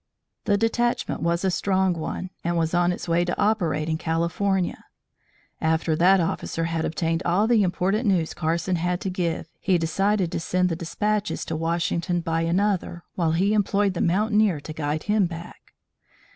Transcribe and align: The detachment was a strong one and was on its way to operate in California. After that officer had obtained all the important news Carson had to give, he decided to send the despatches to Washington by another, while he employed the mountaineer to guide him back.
The 0.45 0.57
detachment 0.57 1.21
was 1.21 1.45
a 1.45 1.51
strong 1.51 1.93
one 1.93 2.31
and 2.43 2.57
was 2.57 2.73
on 2.73 2.91
its 2.91 3.07
way 3.07 3.23
to 3.23 3.39
operate 3.39 3.87
in 3.87 3.99
California. 3.99 4.85
After 5.61 5.95
that 5.95 6.19
officer 6.19 6.63
had 6.63 6.85
obtained 6.85 7.21
all 7.23 7.45
the 7.45 7.61
important 7.61 8.07
news 8.07 8.33
Carson 8.33 8.77
had 8.77 8.99
to 9.01 9.11
give, 9.11 9.45
he 9.59 9.77
decided 9.77 10.31
to 10.31 10.39
send 10.39 10.69
the 10.69 10.75
despatches 10.75 11.45
to 11.45 11.55
Washington 11.55 12.19
by 12.19 12.41
another, 12.41 13.03
while 13.13 13.33
he 13.33 13.53
employed 13.53 13.93
the 13.93 14.01
mountaineer 14.01 14.59
to 14.61 14.73
guide 14.73 15.03
him 15.03 15.27
back. 15.27 15.75